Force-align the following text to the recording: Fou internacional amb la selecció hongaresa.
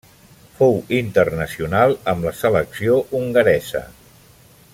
Fou 0.59 0.71
internacional 0.99 1.93
amb 2.15 2.27
la 2.29 2.33
selecció 2.41 2.97
hongaresa. 3.21 3.85